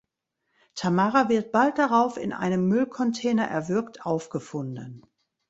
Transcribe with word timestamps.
Tamara 0.73 1.29
wird 1.29 1.51
bald 1.51 1.77
darauf 1.77 2.17
in 2.17 2.33
einem 2.33 2.67
Müllcontainer 2.67 3.47
erwürgt 3.47 4.03
aufgefunden. 4.03 5.03